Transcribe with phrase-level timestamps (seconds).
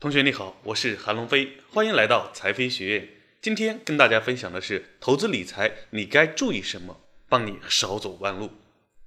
[0.00, 3.08] 同学你好，我是韩龙飞，欢迎来到财飞学院。
[3.42, 8.50] 今天跟大家分享的是投资理财你该注意什么，帮你少走弯路。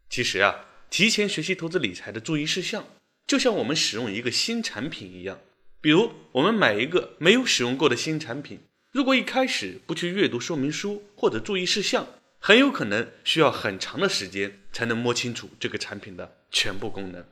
[0.08, 2.86] 其实啊，提前学习投资理财的注意事项，
[3.26, 5.40] 就像我们使用一个新产品一样。
[5.82, 8.60] 比如我们买一个没有使用过的新产品，
[8.92, 12.08] 如果一开始不去阅读说明书或者注意事项，
[12.38, 17.26] 很有可能需要很长的时间才能摸清楚这个产品的全部功能。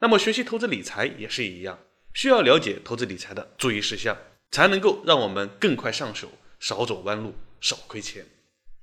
[0.00, 1.78] 那么学习投资理财也是一样。
[2.16, 4.16] 需要了解投资理财的注意事项，
[4.50, 8.24] 才能够让我们更快上手，少走弯路，少亏钱。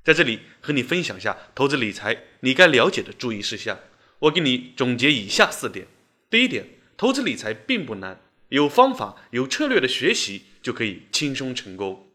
[0.04, 3.80] 在这里和你分享下投资理财你该了解的注意事项。
[4.20, 5.88] 我给你总结以下四点：
[6.30, 12.08] 第一点，投资理财并不难，有方法、有策略的学习就可以轻松成功。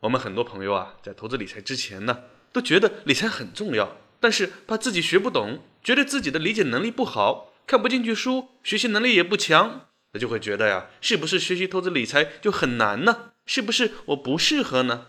[0.00, 9.86] 我们很多朋友啊，在投资理财之前呢，都觉得理财很重要，但是怕自己学不懂，觉得自己的理解能力不好，看不进去书，学习能力也不强。
[10.18, 13.32] 就会觉得呀，是不是学习投资理财就很难呢？
[13.46, 15.06] 是不是我不适合呢？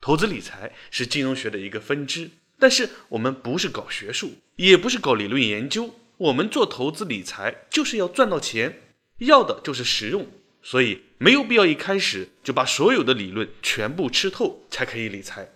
[0.00, 8.80] 投资理财是金融学的一个分支，但是我们不是搞学术，也不是搞理论研究，我们做投资理财就是要赚到钱，
[9.18, 10.26] 要的就是实用，
[10.62, 15.50] 所以没有必要一开始就把所有的理论全部吃透才可以理财。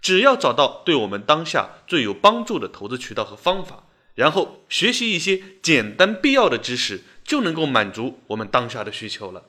[0.00, 7.02] 只要找到对我们当下最有帮助的投资渠道和方法，然后学习一些简单必要的知识。
[7.28, 9.44] 就能够满足我们当下的需求了。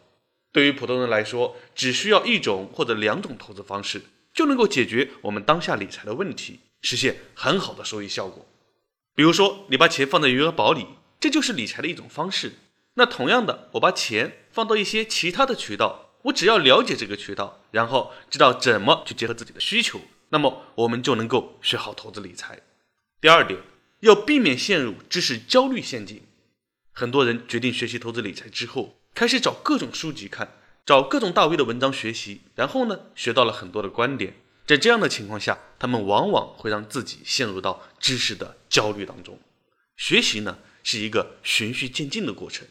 [0.52, 4.02] 对于普通人来说，只需要一种或者两种投资方式，
[4.34, 8.46] 就能够解决我们当下理财的问题，实现很好的收益效果。
[9.16, 10.88] 比如说，你把钱放在余额宝里，
[11.22, 12.56] 这就是理财的一种方式。
[12.96, 22.60] 那同样的，我把钱放到一些其他的渠道，我只要了解这个渠道，然后知道怎么去结合自己的需求，那么我们就能够学好投资理财。
[23.22, 23.58] 第二点，
[24.02, 26.22] 要避免陷入知识焦虑陷阱。
[27.00, 30.52] 很多人决定学习投资理财之后，开始找各种书籍看，
[30.86, 34.34] 找各种大 V 的文章学习，然后呢，学到了很多的观点。
[34.68, 39.40] 在这样的情况下，他们往往会让自己陷入到知识的焦虑当中。
[39.96, 42.68] 学习呢，是一个循序渐进的过程，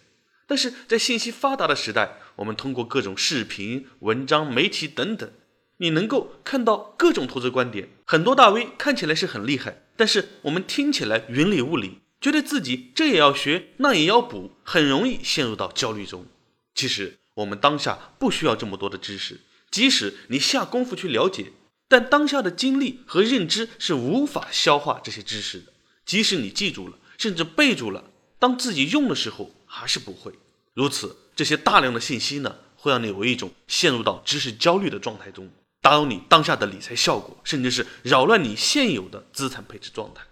[0.46, 5.32] 但是在信息发达的时代，我们通过各种视频、文章、媒体等等，
[5.78, 7.88] 你能够看到各种投资观点。
[8.04, 12.02] 很多大 V 看起来是很厉害，但是我们听起来云里雾里。
[12.20, 16.26] 觉得自己这也要学，那也要补，很容易陷入到焦虑中。
[16.74, 19.40] 其实我们当下不需要这么多的知识，
[19.70, 21.52] 即使你下功夫去了解，
[21.88, 25.72] 但当下的精力和认知是无法消化这些知识的。
[26.04, 30.32] 即使你记住了，甚至背住了，当自己用的时候还是不会。
[30.74, 35.48] 如此，这些大量的信息呢，会让你有一种陷入到知识焦虑的状态中，
[35.80, 40.22] 打扰你当下的理财效果，甚至是扰乱你现有的资产配置状态。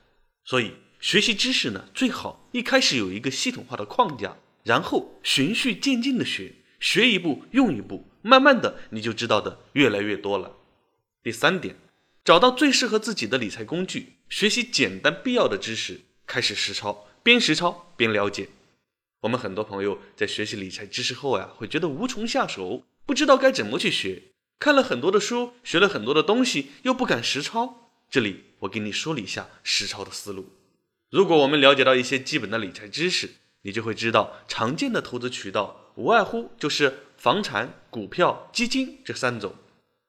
[0.45, 0.73] 所以。
[1.07, 10.57] 学习知识呢，最好一开始有一个系统化的框架，然后循序渐进的学，学一步用一步，慢慢的你就知道的越来越多了。
[11.23, 11.77] 第三点，
[12.25, 18.49] 找到最适合自己的理财工具，学习简单必要的知识，开始实操，边实操边了解。
[19.21, 24.25] 我们很多朋友在学习理财知识后呀，会觉得无从下手，不知道该怎么去学，
[24.59, 27.93] 看了很多的书，学了很多的东西，又不敢实操。
[28.11, 30.51] 这里我给你梳理一下实操的思路。
[31.11, 33.31] 如果我们了解到一些基本的理财知识，
[33.63, 39.55] 你就会知道常见的投资渠道无外乎就是房产、股票、基金这三种。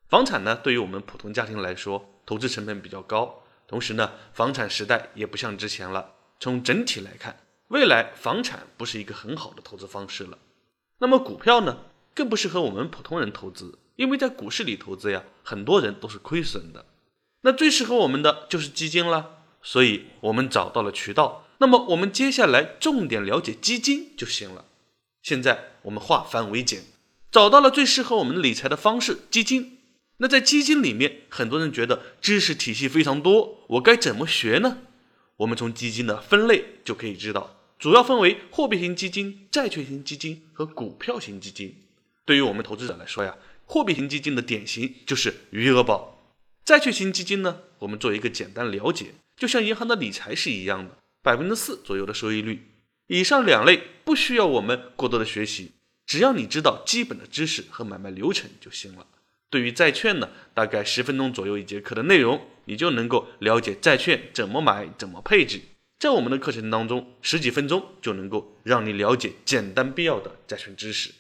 [0.08, 6.14] 房产呢，对于我们普通家庭来说，投资成本比较高，同时呢，房产时代也不像之前了。
[6.40, 10.40] 从整体来看，未来房产不是一个很好的投资方式了。
[11.00, 11.78] 那么股票呢，
[12.16, 16.86] 更不适合我们普通人投资，因为在股市里投资呀，很多人都是亏损的。
[17.42, 19.37] 那最适合我们的就是基金了。
[19.62, 24.66] 所以我们找到了渠道，那么我们接下来重点了解基金就行了。
[25.22, 26.84] 现在我们化繁为简，
[27.32, 29.80] 找到了最适合我们理财的方式——基金。
[30.20, 34.78] 那在基金里面，很多人觉得知识体系非常多，我该怎么学呢？
[35.38, 41.76] 我们从基金的分类就可以知道，主要分为货币型基金、债券型基金和股票型基金。
[42.26, 43.36] 对于我们投资者来说呀，
[43.66, 46.34] 货币型基金的典型就是余额宝，
[46.66, 49.14] 债券型基金呢，我们做一个简单了解。
[49.38, 52.68] 就像银行的理财是一样的，百分之四左右的收益率。
[53.06, 55.72] 以上两类不需要我们过多的学习，
[56.06, 59.06] 只要你知道基本的知识和买卖流程就行了。
[59.50, 65.62] 对于债券呢，大概十分钟左右一节课的内容，你就能够了解债券怎么买、怎么配置。
[66.00, 71.12] 在我们的课程当中，十几分钟就能够让你了解简单必要的债券知识。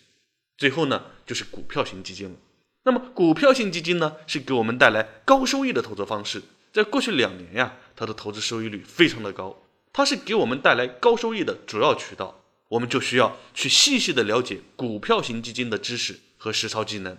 [0.57, 2.35] 最后呢，就是股票型基金了。
[2.83, 6.41] 那么股票型基金呢，是给我们带来高收益的投资方式。
[6.71, 12.43] 在过去两年呀，它的投资收益率非常的高，它是给我们带来高收益的主要渠道。
[12.69, 17.17] 我们就需要去细细的了解股票型基金的知识和实操技能。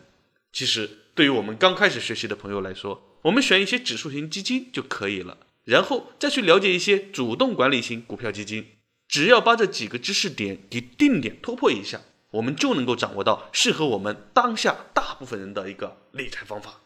[0.52, 8.66] 其实，对于我们刚开始学习的朋友来说，我们选一些指数型基金就可以了，然后再去了解一些主动管理型股票基金。
[9.08, 12.02] 只要把这几个知识点给定点突破一下，
[12.32, 16.80] 我们就能够掌握到适合我们当下大部分人的一个理财方法。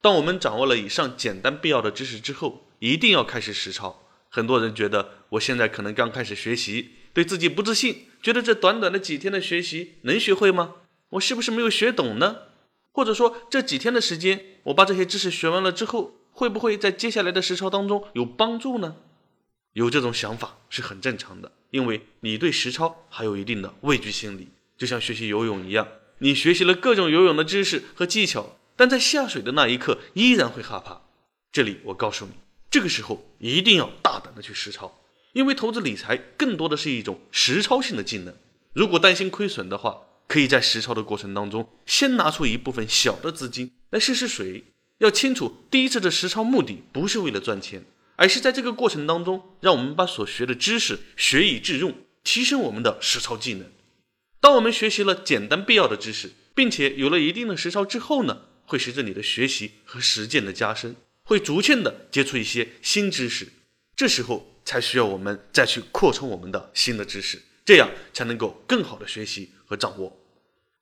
[0.00, 4.02] 当我们掌握了以上简单必要的知识之后，一定要开始实操。
[4.28, 10.74] 很多人觉得我现在可能刚开始学习，对自己不自信，觉得这短短的几天的学习能学会吗？
[11.10, 12.36] 我是不是没有学懂呢？
[12.92, 18.96] 或者说这几天的时间，我把这些知识学完了之后，会不会在接下来的实操当中有帮助呢？
[19.72, 25.88] 有这种想法是很正常的，因为你对实操还有一定的畏惧心理，就像学习游泳一样，
[26.18, 28.55] 你学习了各种游泳的知识和技巧。
[28.76, 31.02] 但在下水的那一刻，依然会害怕。
[31.50, 32.32] 这里我告诉你，
[32.70, 35.00] 这个时候一定要大胆的去实操，
[35.32, 38.34] 因为投资理财更多的是一种实操性的技能。
[38.74, 44.64] 如果担心亏损的话，可以在实操的过程当中，先拿出一部分小的资金来试试水。
[44.98, 47.84] 要清楚，第一次的实操目的不是为了赚钱，
[48.16, 51.94] 而是在这个过程当中，让我们把所学的知识学以致用，
[52.24, 53.66] 提升我们的实操技能。
[54.40, 58.42] 当我们学习了简单必要的知识，并且有了一定的实操之后呢？
[58.66, 63.48] 会随着你的学习和实践的加深，会逐渐的接触一些新知识，
[63.96, 70.20] 这时候才需要我们再去扩充我们的新的知识，这样才能够更好的学习和掌握。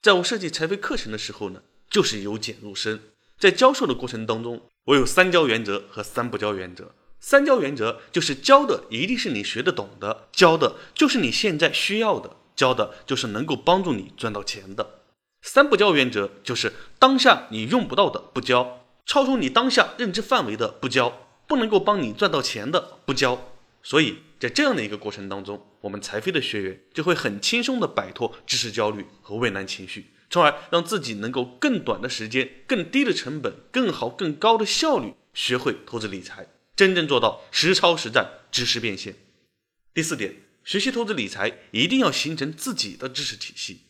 [0.02, 3.00] 在我设计财飞课程的时候呢，就是由简入深，
[3.38, 6.94] 在教授的过程当中，我有三教原则和三不教原则。
[7.20, 15.03] 三教原则就是教的一定是你学得懂的，教的就是你现在需要的，教的就是能够帮助你赚到钱的。
[15.46, 23.52] 三不教原则就是当下你用不到的不教，超出你当下认知范围的不教，不能够帮你赚到钱的不教。
[23.82, 39.14] 所以在这样的一个过程当中，我们财飞的学员就会很轻松的摆脱知识焦虑和畏难情绪，从而让自己能够更短的时间、更低的成本、更好更高的效率学会投资理财，真正做到实操实战、知识变现。
[39.92, 43.82] 第四点，学习投资理财一定要形成自己的知识体系。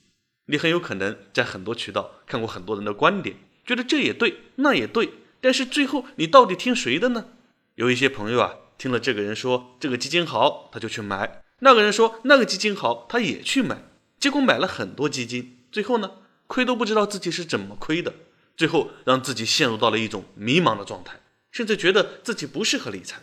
[0.46, 5.10] 你很有可能在很多渠道看过很多人的观点，觉得这也对，那也对，
[5.40, 7.28] 但是最后你到底听谁的呢？
[7.76, 13.82] 有一些朋友啊，听了这个人说这个基金好，他就去买；那个人说那个基金好，他也去买，
[14.18, 16.10] 结果买了很多基金，最后呢，
[16.46, 18.14] 亏都不知道自己是怎么亏的，
[18.56, 21.20] 最后让自己陷入到了一种迷茫的状态，
[21.50, 23.22] 甚至觉得自己不适合理财。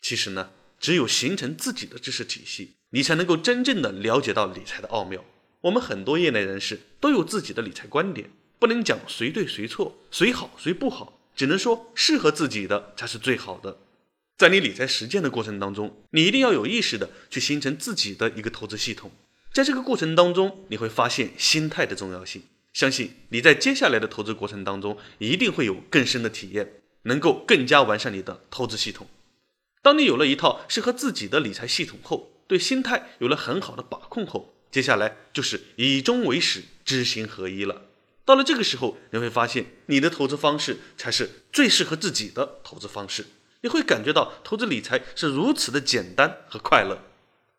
[0.00, 5.24] 其实呢，只有形成自己的知识体系，你才能够真正的了解到理财的奥妙。
[5.62, 13.78] 我们很多业内人士都有自己的理财观点，不能讲谁对谁错，谁好谁不好，只能说适合自己的才是最好的。
[14.38, 19.10] 在你理财实践的过程当中，你一定要有意识的去形成自己的一个投资系统。
[19.52, 22.42] 在这个过程当中，你会发现心态的重要性。
[22.72, 29.08] 相信你在接下来的投资过程当中，一定会有更深的体验，能够更加完善你的投资系统。
[29.82, 34.54] 当你有了一套适合自己的理财系统后，对心态有了很好的把控后。
[34.70, 37.82] 接下来就是以终为始，知行合一了。
[38.24, 43.26] 到了这个时候，你会发现你的投资方式才是最适合自己的投资方式。
[43.62, 47.02] 你会感觉到投资理财是如此的简单和快乐。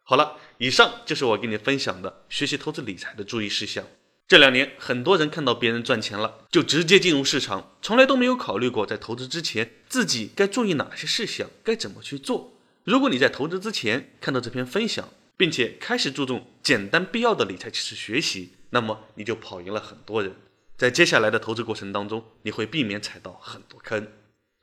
[0.04, 3.86] 好了，以上就是我给你分享的学习投资理财的注意事项。
[4.28, 12.54] 这两年，很多人看到别人赚钱了，就直接进入市场，从来都没有考虑过在投资之前自己该注意哪些事项，该怎么去做。
[12.86, 15.10] 如果你在投资之前看到这篇分享，
[15.42, 20.36] 并且开始注重简单必要的理财知识学习，那么你就跑赢了很多人。
[20.78, 24.08] 在接下来的投资过程当中，你会避免踩到很多坑。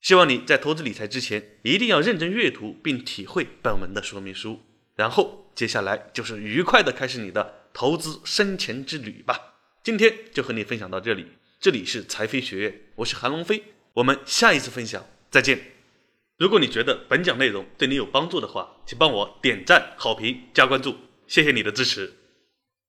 [0.01, 4.61] 希望你在投资理财之前，一定要认真阅读并体会本文的说明书，
[4.95, 9.55] 然后接下来就是愉快的开始你的投资生钱之旅吧。
[9.83, 11.27] 今天就和你分享到这里，
[11.59, 15.78] 这里是财飞学院，我是韩龙飞，我们下一次分享再见。
[16.39, 20.95] 如果你觉得本讲内容对你有帮助的话，请帮我点赞、好评、加关注，
[21.27, 22.18] 谢谢你的支持。